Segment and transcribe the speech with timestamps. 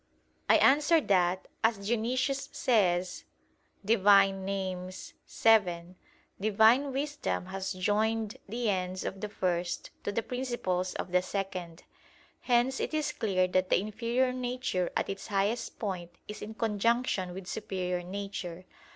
[0.49, 3.23] I answer that, As Dionysius says
[3.85, 4.01] (Div.
[4.01, 4.89] Nom.
[4.89, 5.95] vii):
[6.39, 11.83] "Divine wisdom has joined the ends of the first to the principles of the second."
[12.39, 17.35] Hence it is clear that the inferior nature at its highest point is in conjunction
[17.35, 18.65] with superior nature.